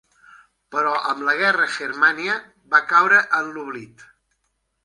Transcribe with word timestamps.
Però 0.75 0.93
amb 1.09 1.21
la 1.27 1.35
guerra, 1.41 1.67
"Germania" 1.75 2.39
va 2.75 2.83
caure 2.95 3.23
en 3.41 3.53
l'oblit. 3.59 4.07